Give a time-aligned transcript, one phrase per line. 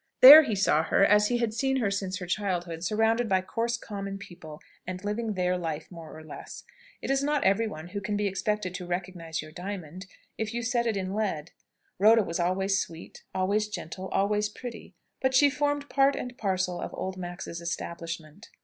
[0.21, 3.77] There he saw her, as he had seen her since her childhood, surrounded by coarse
[3.77, 6.63] common people, and living their life, more or less.
[7.03, 10.07] It is not every one who can be expected to recognise your diamond,
[10.39, 11.51] if you set it in lead.
[11.99, 16.95] Rhoda was always sweet, always gentle, always pretty, but she formed part and parcel of
[16.95, 18.49] old Max's establishment.